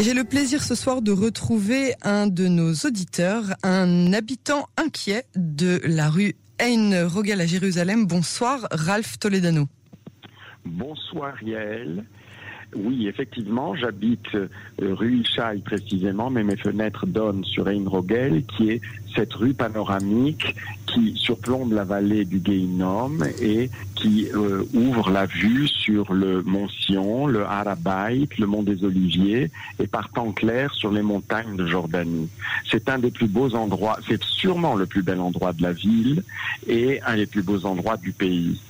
[0.00, 5.80] J'ai le plaisir ce soir de retrouver un de nos auditeurs, un habitant inquiet de
[5.84, 8.06] la rue Ein Rogel à Jérusalem.
[8.06, 9.66] Bonsoir, Ralph Toledano.
[10.64, 12.04] Bonsoir, Yael.
[12.76, 14.48] Oui, effectivement, j'habite euh,
[14.80, 18.80] rue Ishaï précisément, mais mes fenêtres donnent sur Ein Rogel, qui est
[19.14, 20.54] cette rue panoramique
[20.86, 26.68] qui surplombe la vallée du Guéinom et qui euh, ouvre la vue sur le mont
[26.68, 31.66] Sion, le Harabait, le mont des Oliviers et par temps clair sur les montagnes de
[31.66, 32.28] Jordanie.
[32.70, 36.22] C'est un des plus beaux endroits, c'est sûrement le plus bel endroit de la ville
[36.66, 38.60] et un des plus beaux endroits du pays.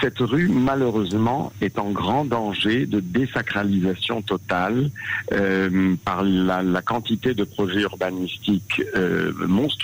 [0.00, 4.90] Cette rue, malheureusement, est en grand danger de désacralisation totale
[5.32, 9.81] euh, par la, quantité de projets urbanistiques euh, monstrueux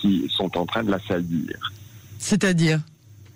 [0.00, 1.72] qui sont en train de la salir.
[2.18, 2.80] C'est-à-dire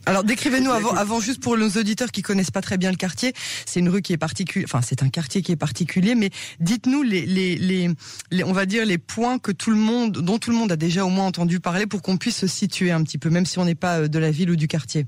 [0.06, 3.32] alors décrivez-nous avant, avant juste pour nos auditeurs qui connaissent pas très bien le quartier,
[3.64, 6.28] c'est une rue qui est particulière, enfin c'est un quartier qui est particulier, mais
[6.60, 7.90] dites-nous les, les, les,
[8.30, 10.76] les, on va dire les points que tout le monde, dont tout le monde a
[10.76, 13.58] déjà au moins entendu parler pour qu'on puisse se situer un petit peu, même si
[13.58, 15.06] on n'est pas de la ville ou du quartier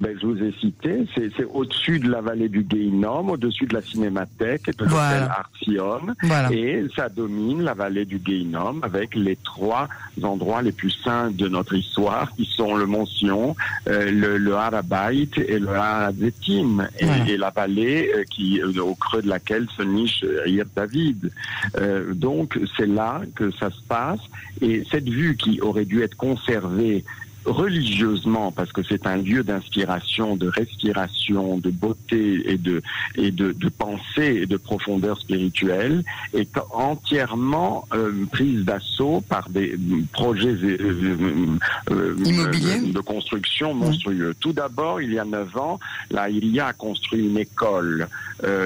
[0.00, 3.82] ben, je vous ai cité, c'est au-dessus de la vallée du Guéinom, au-dessus de la
[3.82, 5.38] Cinémathèque et de l'hôtel voilà.
[5.40, 6.00] Arsion.
[6.22, 6.52] Voilà.
[6.52, 9.88] Et ça domine la vallée du Guéinom avec les trois
[10.22, 13.54] endroits les plus saints de notre histoire, qui sont le Mont Sion,
[13.88, 17.28] euh, le, le Harabait et le Harazetim, et, voilà.
[17.28, 21.30] et, la vallée euh, qui, euh, au creux de laquelle se niche Ir David.
[21.76, 24.20] Euh, donc c'est là que ça se passe.
[24.62, 27.04] Et cette vue qui aurait dû être conservée
[27.44, 32.82] religieusement, parce que c'est un lieu d'inspiration, de respiration, de beauté et de,
[33.16, 39.76] et de, de pensée et de profondeur spirituelle, est entièrement euh, prise d'assaut par des
[40.12, 41.56] projets euh,
[41.90, 44.30] euh, immobiliers de construction monstrueux.
[44.30, 44.40] Mmh.
[44.40, 45.78] Tout d'abord, il y a neuf ans,
[46.10, 48.08] la IRIA a construit une école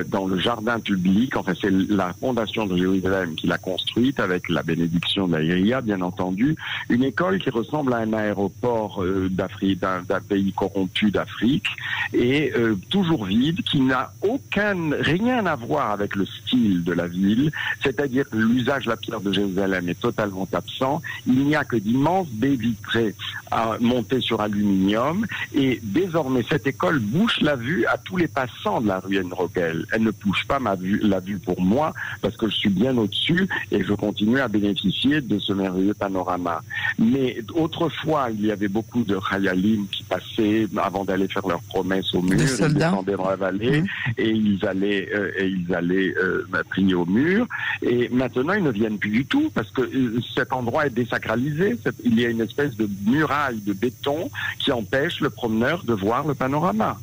[0.06, 1.36] dans le jardin public.
[1.36, 5.80] Enfin, c'est la fondation de Jérusalem qui l'a construite avec la bénédiction de la IRIA,
[5.80, 6.54] bien entendu.
[6.88, 11.68] Une école qui ressemble à un aéroport euh, d'un pays corrompu d'Afrique,
[12.12, 17.50] et euh, toujours vide, qui n'a aucun rien à voir avec le de la ville,
[17.82, 21.02] c'est-à-dire que l'usage de la pierre de Jérusalem est totalement absent.
[21.26, 23.14] Il n'y a que d'immenses baies vitrées
[23.50, 28.80] à monter sur aluminium, et désormais cette école bouche la vue à tous les passants
[28.80, 29.86] de la rue Enrogel.
[29.92, 32.96] Elle ne bouge pas ma vue, la vue pour moi, parce que je suis bien
[32.96, 36.62] au-dessus et je continue à bénéficier de ce merveilleux panorama.
[36.98, 42.12] Mais autrefois, il y avait beaucoup de Khayalim qui passaient avant d'aller faire leurs promesses
[42.14, 43.86] au mur, ils descendaient dans la vallée mmh.
[44.18, 47.46] et ils allaient euh, et ils allaient euh, prier au mur.
[47.82, 51.78] Et maintenant, ils ne viennent plus du tout parce que euh, cet endroit est désacralisé.
[52.04, 56.26] Il y a une espèce de muraille de béton qui empêche le promeneur de voir
[56.26, 56.98] le panorama.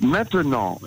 [0.00, 0.78] Maintenant,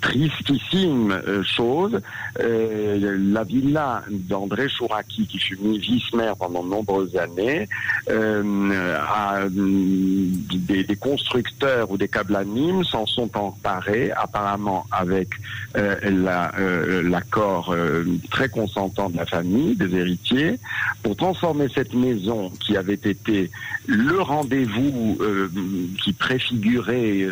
[0.00, 2.00] tristissime euh, chose,
[2.40, 7.68] euh, la villa d'André Chouraki, qui fut vice-maire pendant de nombreuses années,
[8.08, 15.28] euh, a, des, constructeurs ou des câblanimes s'en sont emparés, apparemment avec
[17.04, 20.58] l'accord la, très consentant de la famille, des héritiers,
[21.02, 23.50] pour transformer cette maison qui avait été
[23.86, 25.18] le rendez-vous
[26.02, 27.26] qui préfigurait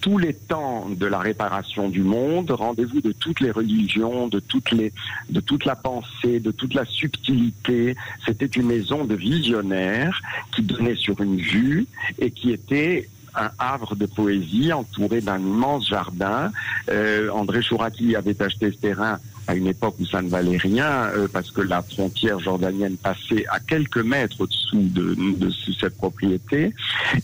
[0.00, 4.70] tous les temps de la réparation du monde, rendez-vous de toutes les religions, de toutes
[4.70, 4.92] les,
[5.30, 7.96] de toute la pensée, de toute la subtilité.
[8.26, 10.20] C'était une maison de visionnaires
[10.54, 11.86] qui donnait sur une vue
[12.18, 16.50] et qui était un havre de poésie entouré d'un immense jardin.
[16.90, 21.06] Euh, André Chouraki avait acheté ce terrain à une époque où ça ne valait rien,
[21.06, 25.50] euh, parce que la frontière jordanienne passait à quelques mètres au-dessous de, de,
[25.80, 26.74] cette propriété,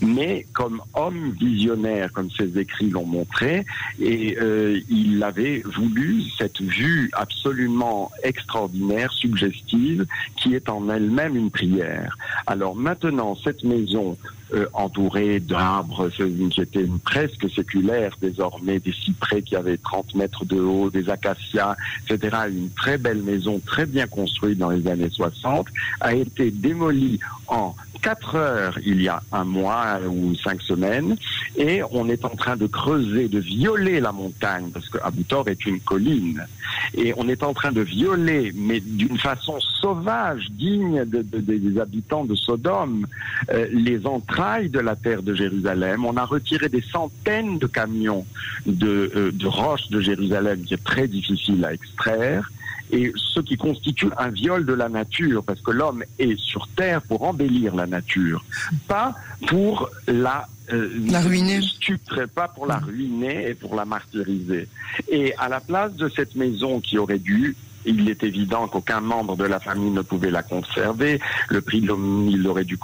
[0.00, 3.66] mais comme homme visionnaire, comme ses écrits l'ont montré,
[4.00, 11.50] et euh, il avait voulu cette vue absolument extraordinaire, suggestive, qui est en elle-même une
[11.50, 12.16] prière.
[12.46, 14.16] Alors maintenant, cette maison
[14.54, 20.60] euh, entourée d'arbres qui étaient presque séculaires désormais, des cyprès qui avaient 30 mètres de
[20.60, 21.76] haut, des acacias,
[22.22, 25.66] Une très belle maison, très bien construite dans les années 60,
[26.00, 27.19] a été démolie
[27.49, 31.17] en quatre heures il y a un mois ou cinq semaines
[31.56, 35.64] et on est en train de creuser, de violer la montagne parce que Aboutor est
[35.64, 36.44] une colline
[36.94, 41.81] et on est en train de violer mais d'une façon sauvage, digne de, de, des
[41.81, 43.06] habitants de Sodome,
[43.50, 46.05] euh, les entrailles de la terre de Jérusalem.
[46.05, 48.26] On a retiré des centaines de camions
[48.67, 52.50] de, euh, de roches de Jérusalem qui est très difficile à extraire
[52.90, 57.02] et ce qui constitue un viol de la nature, parce que l'homme est sur Terre
[57.02, 58.44] pour embellir la nature,
[58.88, 59.14] pas
[59.46, 61.60] pour la euh, la ruiner.
[62.34, 64.66] Pas pour la ruiner et pour la martyriser.
[65.10, 67.54] Et à la place de cette maison qui aurait dû
[67.84, 71.20] il est évident qu'aucun membre de la famille ne pouvait la conserver.
[71.48, 71.94] Le prix de
[72.31, 72.78] il aurait dû,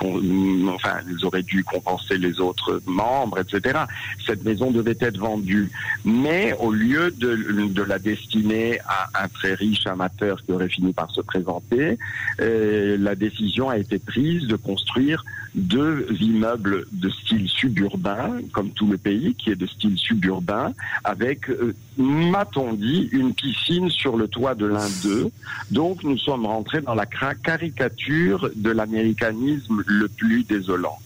[0.68, 3.80] enfin, ils auraient dû compenser les autres membres, etc.
[4.26, 5.70] Cette maison devait être vendue.
[6.04, 7.34] Mais au lieu de,
[7.68, 11.98] de la destiner à un très riche amateur qui aurait fini par se présenter,
[12.40, 15.24] euh, la décision a été prise de construire
[15.54, 20.72] deux immeubles de style suburbain, comme tout le pays, qui est de style suburbain,
[21.04, 25.30] avec, euh, m'a-t-on dit, une piscine sur le toit de l'un d'eux.
[25.70, 30.98] Donc nous sommes rentrés dans la caricature de l'américanisme le plus désolant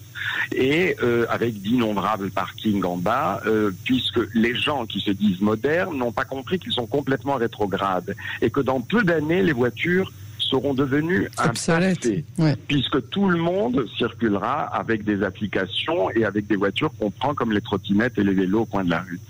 [0.55, 5.97] et euh, avec d'innombrables parkings en bas, euh, puisque les gens qui se disent modernes
[5.97, 10.75] n'ont pas compris qu'ils sont complètement rétrogrades et que dans peu d'années, les voitures seront
[10.75, 12.25] devenus un passé,
[12.69, 17.53] puisque tout le monde circulera avec des applications et avec des voitures qu'on prend comme
[17.53, 19.21] les trottinettes et les vélos au coin de la rue.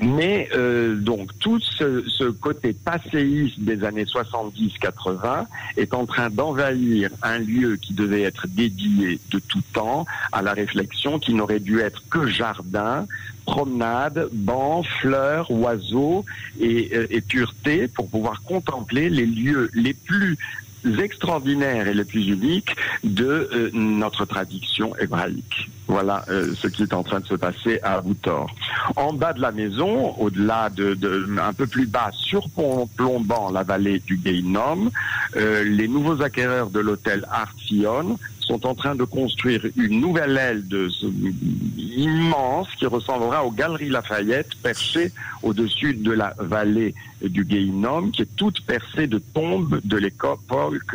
[0.00, 5.46] Mais euh, donc tout ce, côté passéiste des années 70-80
[5.76, 10.52] est en train d'envahir un lieu qui devait être dédié de tout temps à la
[10.52, 13.06] réflexion, qui n'aurait dû être que jardin,
[13.44, 16.24] promenade, bancs, fleurs, oiseaux
[16.60, 20.36] et, euh, et pureté pour pouvoir contempler les lieux les plus
[20.84, 25.70] extraordinaires et les plus uniques de euh, notre tradition hébraïque.
[25.86, 28.50] Voilà euh, ce qui est en train de se passer à Boutor.
[28.96, 34.00] En bas de la maison, au-delà de, de, un peu plus bas, surplombant la vallée
[34.00, 34.90] du Geinom,
[35.36, 40.66] euh, les nouveaux acquéreurs de l'hôtel Artion sont en train de construire une nouvelle aile
[40.66, 40.88] de
[41.78, 48.36] immense qui ressemblera aux Galeries Lafayette perchées au-dessus de la vallée du Guéinom, qui est
[48.36, 50.40] toute percée de tombes de l'époque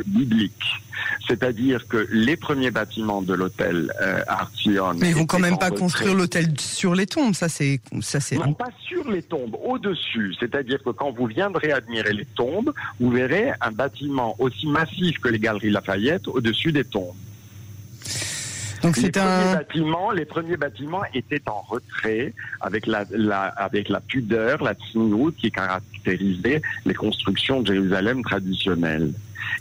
[0.05, 0.81] biblique.
[1.27, 4.93] C'est-à-dire que les premiers bâtiments de l'hôtel euh, Artion.
[4.95, 8.35] Mais ils vont quand même pas construire l'hôtel sur les tombes, ça c'est ça c'est.
[8.35, 10.33] Non, pas sur les tombes, au-dessus.
[10.39, 15.29] C'est-à-dire que quand vous viendrez admirer les tombes, vous verrez un bâtiment aussi massif que
[15.29, 17.15] les Galeries Lafayette au-dessus des tombes.
[18.83, 24.01] Donc les, premiers bâtiments, les premiers bâtiments étaient en retrait avec la, la avec la
[24.01, 29.13] pudeur, la tsniout qui caractérisait les constructions de Jérusalem traditionnelles.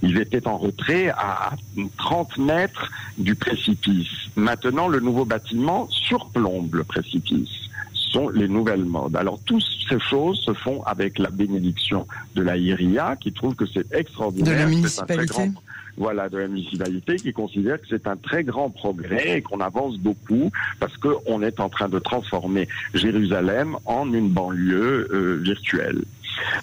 [0.02, 1.52] Ils étaient en retrait à
[1.98, 4.08] 30 mètres du précipice.
[4.34, 7.62] Maintenant, le nouveau bâtiment surplombe le précipice
[7.94, 9.16] sont les nouvelles modes.
[9.16, 13.64] Alors, toutes ces choses se font avec la bénédiction de la IRIA, qui trouve que
[13.66, 14.54] c'est extraordinaire.
[14.54, 15.50] De la municipalité
[15.96, 19.98] voilà, de la municipalité qui considère que c'est un très grand progrès et qu'on avance
[19.98, 20.50] beaucoup
[20.80, 26.02] parce qu'on est en train de transformer Jérusalem en une banlieue euh, virtuelle.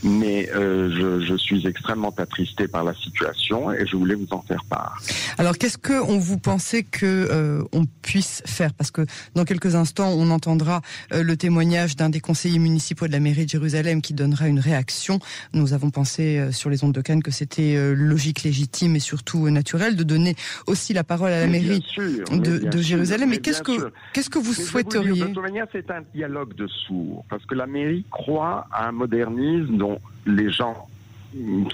[0.03, 0.89] Mais euh,
[1.19, 5.01] je, je, suis extrêmement attristé par la situation et je voulais vous en faire part.
[5.37, 8.73] Alors, qu'est-ce que on vous pensez que euh, on puisse faire?
[8.73, 9.05] Parce que
[9.35, 10.81] dans quelques instants, on entendra
[11.13, 14.59] euh, le témoignage d'un des conseillers municipaux de la mairie de Jérusalem qui donnera une
[14.59, 15.19] réaction.
[15.53, 18.99] Nous avons pensé euh, sur les ondes de Cannes que c'était euh, logique, légitime et
[18.99, 20.35] surtout naturel de donner
[20.67, 23.29] aussi la parole à la mais mairie sûr, de, de Jérusalem.
[23.29, 23.91] Mais, mais qu'est-ce que sûr.
[24.13, 27.45] qu'est-ce que vous Mais souhaiteriez dire, De toute manière, c'est un dialogue de sourds, parce
[27.45, 30.87] que la mairie croit à un modernisme dont les gens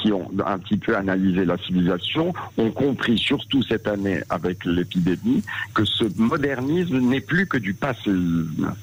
[0.02, 5.44] qui ont un petit peu analysé la civilisation ont compris, surtout cette année avec l'épidémie,
[5.74, 8.76] que ce modernisme n'est plus que du passéisme.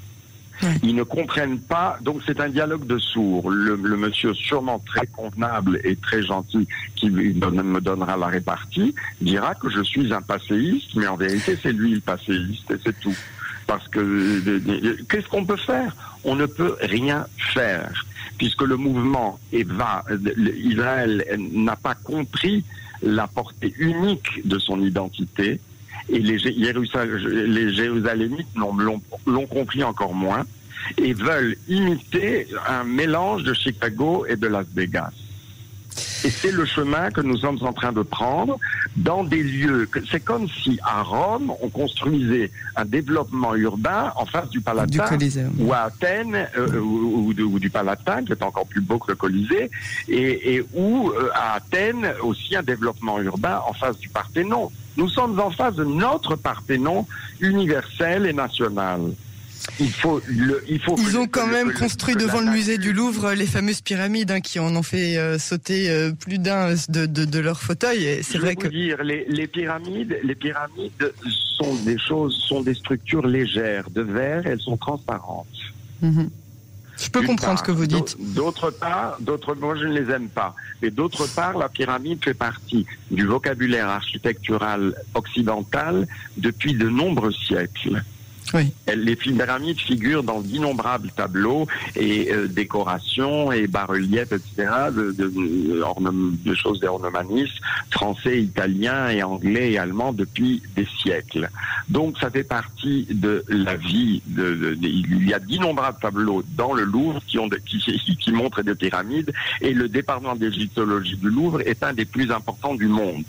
[0.85, 3.51] Ils ne comprennent pas, donc c'est un dialogue de sourds.
[3.51, 9.57] Le, le, monsieur sûrement très convenable et très gentil qui me donnera la répartie dira
[9.57, 13.17] que je suis un passéiste, mais en vérité c'est lui le passéiste et c'est tout.
[13.67, 15.97] Parce que qu'est-ce qu'on peut faire?
[16.25, 18.07] On ne peut rien faire
[18.43, 22.65] puisque le mouvement Israël n'a pas compris
[23.01, 25.61] la portée unique de son identité
[26.09, 30.45] et les, les Jérusalémites l'ont compris encore moins
[30.99, 35.13] et veulent imiter un mélange de Chicago et de Las Vegas.
[36.25, 38.59] Et c'est le chemin que nous sommes en train de prendre
[38.97, 39.89] dans des lieux.
[40.11, 45.29] C'est comme si à Rome, on construisait un développement urbain en face du Palatin, du
[45.59, 49.11] ou à Athènes, euh, ou, ou, ou, du Palatin, qui est encore plus beau que
[49.11, 49.71] le Colisée,
[50.09, 54.71] et, et ou euh, à Athènes aussi un développement urbain en face du Parthénon.
[54.97, 57.07] Nous sommes en face de notre Parthénon
[57.41, 59.01] universel et national.
[59.79, 63.33] Il faut le, il faut Ils ont quand même construit devant le musée du Louvre
[63.33, 67.25] les fameuses pyramides hein, qui en ont fait euh, sauter euh, plus d'un de, de,
[67.25, 68.23] de leur fauteuil.
[68.23, 71.13] C'est vrai que dire les, les, pyramides, les pyramides
[71.57, 75.47] sont des choses, sont des structures légères de verre, elles sont transparentes.
[76.03, 76.29] -hmm.
[77.03, 77.59] Je peux comprendre part.
[77.59, 78.17] ce que vous dites.
[78.35, 80.55] D'autre part, d'autre, moi je ne les aime pas.
[80.81, 88.03] Mais d'autre part, la pyramide fait partie du vocabulaire architectural occidental depuis de nombreux siècles.
[88.95, 91.67] Les pyramides figurent dans d'innombrables tableaux
[91.97, 95.33] et euh, décorations et bas-reliefs, etc., de, de,
[96.45, 97.55] de, choses d'ornomanisme
[97.91, 101.49] français, italien et anglais et allemand depuis des siècles.
[101.89, 104.23] Donc ça fait partie de la vie.
[104.27, 107.79] De, il y a d'innombrables tableaux dans le Louvre qui, ont qui,
[108.21, 112.75] qui montrent des pyramides et le département d'égyptologie du Louvre est un des plus importants
[112.75, 113.25] du monde.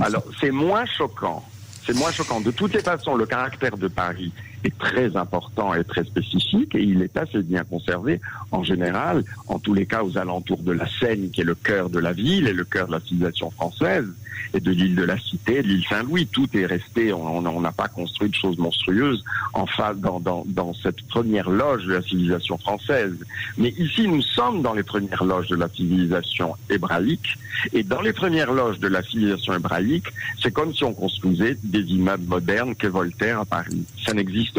[0.00, 1.44] Alors c'est moins choquant
[1.84, 2.40] c'est moins choquant.
[2.40, 4.32] De toutes les façons, le caractère de Paris
[4.64, 9.58] est très important et très spécifique et il est assez bien conservé en général, en
[9.58, 12.48] tous les cas aux alentours de la Seine qui est le cœur de la ville
[12.48, 14.06] et le cœur de la civilisation française
[14.54, 16.26] et de l'île de la Cité, de l'île Saint-Louis.
[16.28, 20.72] Tout est resté, on n'a pas construit de choses monstrueuses en face, dans, dans, dans,
[20.74, 23.14] cette première loge de la civilisation française.
[23.58, 27.36] Mais ici, nous sommes dans les premières loges de la civilisation hébraïque.
[27.72, 30.06] Et dans les premières loges de la civilisation hébraïque,
[30.40, 33.84] c'est comme si on construisait des immeubles modernes que Voltaire à Paris.
[34.04, 34.53] Ça n'existe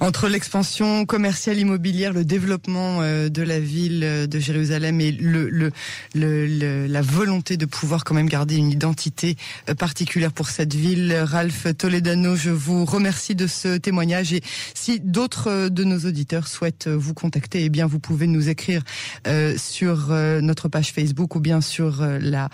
[0.00, 5.70] Entre l'expansion commerciale immobilière, le développement euh, de la ville de Jérusalem et le, le,
[6.14, 9.36] le, la volonté de pouvoir quand même garder une identité
[9.68, 11.12] euh, particulière pour cette ville.
[11.12, 14.42] Ralph Toledano, je vous remercie de ce témoignage et
[14.74, 18.48] si d'autres euh, de nos auditeurs souhaitent euh, vous contacter, eh bien vous pouvez nous
[18.48, 18.82] écrire
[19.56, 20.08] sur
[20.42, 22.48] notre page Facebook ou bien sur la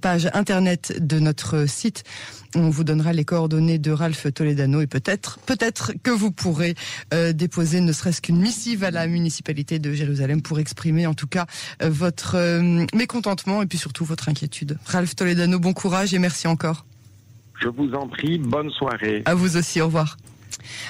[0.00, 2.04] page internet de notre site.
[2.54, 6.74] On vous donnera les coordonnées de Ralph Toledano et peut-être, peut-être que vous pourrez
[7.34, 11.46] déposer ne serait-ce qu'une missive à la municipalité de Jérusalem pour exprimer en tout cas
[11.80, 12.36] votre
[12.94, 14.78] mécontentement et puis surtout votre inquiétude.
[14.84, 16.84] Ralph Toledano, bon courage et merci encore.
[17.60, 19.22] Je vous en prie, bonne soirée.
[19.24, 20.16] À vous aussi, au revoir.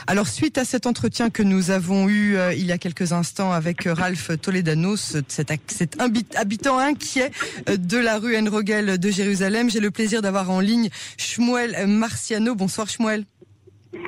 [0.07, 3.53] Alors suite à cet entretien que nous avons eu euh, il y a quelques instants
[3.53, 5.53] avec euh, Ralph Toledano, cet,
[6.37, 7.31] habitant inquiet
[7.69, 12.55] euh, de la rue Enrogel de Jérusalem, j'ai le plaisir d'avoir en ligne Shmuel Marciano.
[12.55, 13.25] Bonsoir Shmuel.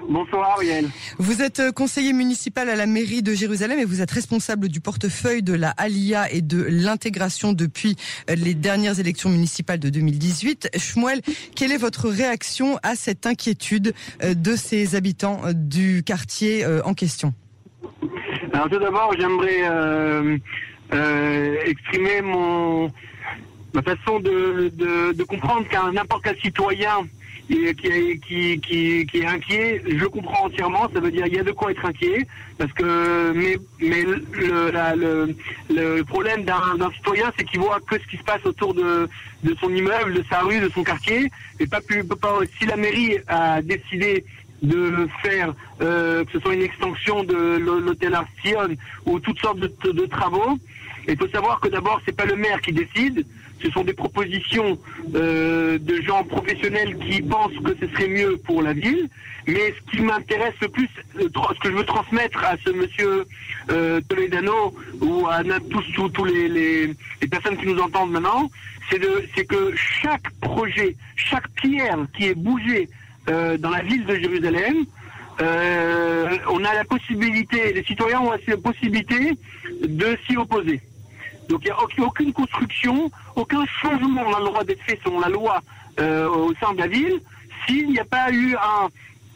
[0.08, 0.88] Bonsoir Ariel.
[1.18, 4.80] Vous êtes euh, conseiller municipal à la mairie de Jérusalem et vous êtes responsable du
[4.80, 7.96] portefeuille de la Alia et de l'intégration depuis
[8.30, 10.70] euh, les dernières élections municipales de 2018.
[10.78, 11.20] Shmuel,
[11.54, 17.34] quelle est votre réaction à cette inquiétude euh, de ces habitants du quartier en question?
[18.52, 20.40] Alors tout d'abord, j'aimerais
[21.66, 22.90] exprimer mon
[23.74, 27.06] ma façon de, de, de comprendre qu'un n'importe quel citoyen
[27.48, 30.88] qui, qui, qui, qui, est inquiet, je comprends entièrement.
[30.92, 32.26] Ça veut dire il y a de quoi être inquiet,
[32.58, 35.36] parce que mais mais le, la, le,
[35.70, 39.08] le problème d'un citoyen, c'est qu'il voit que ce qui se passe autour de
[39.42, 42.76] de son immeuble, de sa rue, de son quartier, et pas plus pas, si la
[42.76, 44.24] mairie a décidé
[44.62, 48.68] de faire euh, que ce soit une extension de l'hôtel Arsion
[49.04, 50.58] ou toutes sortes de, de travaux.
[51.06, 53.26] Il faut savoir que d'abord c'est pas le maire qui décide,
[53.62, 54.78] ce sont des propositions
[55.14, 59.08] euh, de gens professionnels qui pensent que ce serait mieux pour la ville.
[59.46, 63.26] Mais ce qui m'intéresse le plus, euh, ce que je veux transmettre à ce monsieur
[63.70, 68.50] euh, Toledano ou à tous, tous, les, les, personnes qui nous entendent maintenant,
[68.90, 72.88] c'est que chaque projet, chaque pierre qui est bougée
[73.28, 74.84] euh, dans la ville de Jérusalem,
[75.40, 79.36] on a la possibilité, les citoyens ont la possibilité
[79.82, 80.80] de s'y opposer.
[81.48, 85.28] Donc il n'y a aucune construction, aucun changement dans le droit d'être fait selon la
[85.28, 85.60] loi
[86.00, 87.20] euh, au sein de la ville
[87.66, 88.88] s'il n'y a pas eu un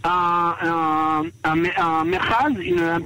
[0.05, 3.01] un un, un, un merchaz, une, un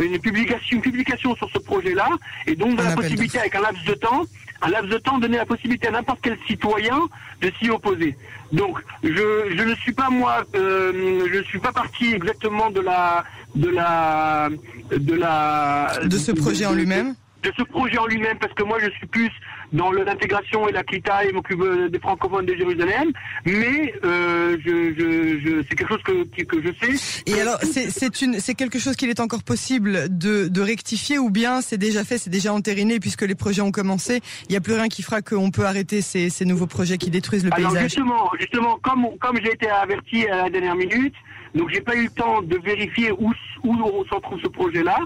[0.00, 2.08] une publication, une publication sur ce projet-là,
[2.46, 4.24] et donc la possibilité avec un laps de temps,
[4.62, 6.98] un laps de temps donner la possibilité à n'importe quel citoyen
[7.42, 8.16] de s'y opposer.
[8.52, 12.80] Donc je, je ne suis pas moi, euh, je ne suis pas parti exactement de
[12.80, 14.48] la de la
[14.90, 18.78] de la de ce projet en lui-même de ce projet en lui-même, parce que moi
[18.80, 19.30] je suis plus
[19.72, 23.12] dans l'intégration et la clita et m'occupe euh, des francophones de Jérusalem,
[23.44, 27.22] mais euh, je, je, je c'est quelque chose que, que je sais.
[27.26, 31.78] Et alors, c'est quelque chose qu'il est encore possible de, de rectifier, ou bien c'est
[31.78, 34.20] déjà fait, c'est déjà entériné, puisque les projets ont commencé.
[34.48, 37.10] Il n'y a plus rien qui fera qu'on peut arrêter ces, ces nouveaux projets qui
[37.10, 37.90] détruisent le alors paysage.
[37.90, 41.14] Justement, justement, comme comme j'ai été averti à la dernière minute,
[41.54, 44.98] donc j'ai pas eu le temps de vérifier où où s'en trouve ce projet-là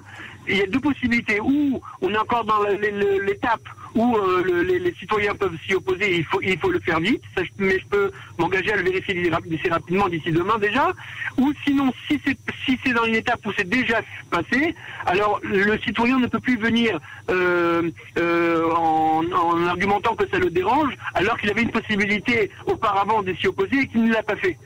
[0.49, 1.41] il y a deux possibilités.
[1.41, 2.63] Ou on est encore dans
[3.27, 3.63] l'étape
[3.95, 7.23] où euh, les, citoyens peuvent s'y opposer, il faut, il faut le faire vite,
[7.59, 10.93] mais je peux m'engager à le vérifier d'ici rapidement, d'ici demain déjà.
[11.37, 14.75] Ou sinon, si c'est si c'est dans une étape où c'est déjà passé,
[15.07, 16.99] alors le citoyen ne peut plus venir
[17.31, 23.23] euh, euh, en, en, argumentant que ça le dérange, alors qu'il avait une possibilité auparavant
[23.23, 24.57] de s'y opposer et qu'il ne l'a pas fait.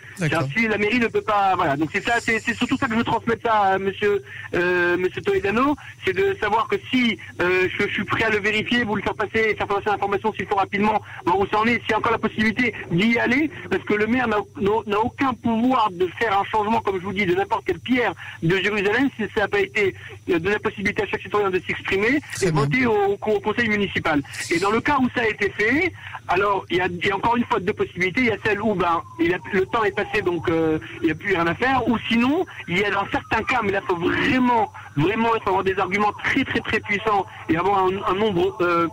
[0.56, 1.76] Si la mairie ne peut pas, voilà.
[1.76, 4.22] Donc c'est ça, c'est surtout ça que je veux transmettre ça à Monsieur
[4.54, 8.38] euh, Monsieur Toledano, c'est de savoir que si euh, je, je, suis prêt à le
[8.38, 11.66] vérifier, vous le faire passer, faire passer l'information s'il faut rapidement, voir où ça en
[11.66, 15.34] est, s'il y a encore la possibilité d'y aller, parce que le maire n'a aucun
[15.34, 19.10] pouvoir de faire un changement, comme je vous dis, de n'importe quelle pierre de Jérusalem,
[19.16, 19.94] si ça n'a pas été
[20.30, 24.22] euh, de la possibilité à chaque citoyen de s'exprimer et voter au, conseil municipal.
[24.50, 25.92] Et dans le cas où ça a été fait,
[26.28, 28.20] alors il y a, encore une fois deux possibilités.
[28.20, 31.06] Il y a celle où ben il a, le temps est passé, donc euh, il
[31.06, 33.72] n'y a plus rien à faire, ou sinon il y a dans certains cas, mais
[33.72, 38.14] là il faut vraiment vraiment avoir des arguments très très très puissants et avoir un,
[38.14, 38.88] nombre euh, euh,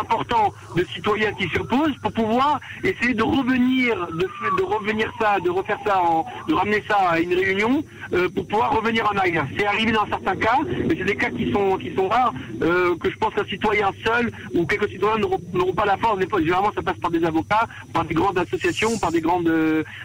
[0.00, 4.28] important de citoyens qui s'opposent pour pouvoir essayer de revenir, de,
[4.58, 8.46] de revenir ça, de refaire ça, en, de ramener ça à une réunion euh, pour
[8.46, 9.46] pouvoir revenir en arrière.
[9.56, 13.10] C'est arrivé dans certains cas, mais c'est des cas qui sont qui sont rares, que
[13.10, 16.18] je pense qu'un citoyen seul ou quelques citoyens n'auront pas la force.
[16.38, 19.42] Généralement, ça passe par des avocats, par des grandes associations, par des grands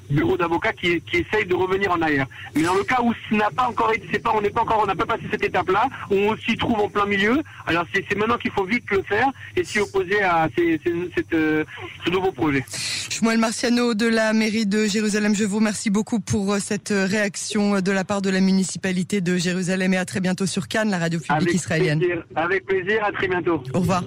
[0.10, 2.27] bureaux d'avocats qui, qui essayent de revenir en arrière.
[2.56, 4.86] Mais dans le cas où ce n'a pas encore été, pas, on n'est pas encore
[4.89, 7.41] n'a pas passé cette étape-là, on s'y trouve en plein milieu.
[7.68, 11.63] Alors c'est maintenant qu'il faut vite le faire et s'y opposer à euh,
[12.06, 12.65] ce nouveau projet.
[13.22, 17.79] Marciano de la mairie de Jérusalem, je vous remercie beaucoup pour euh, cette euh, réaction
[17.91, 21.19] la part de la municipalité de Jérusalem et à très bientôt sur Cannes, la radio
[21.19, 22.01] publique israélienne.
[22.36, 23.63] avec plaisir, à très bientôt.
[23.74, 24.03] Au revoir.